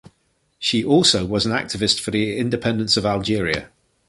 She 0.57 0.83
also 0.83 1.27
was 1.27 1.45
an 1.45 1.51
activist 1.51 1.99
for 1.99 2.09
the 2.09 2.35
independence 2.35 2.97
of 2.97 3.05
Algeria. 3.05 3.69